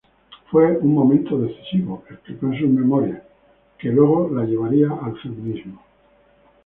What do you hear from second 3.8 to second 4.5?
luego la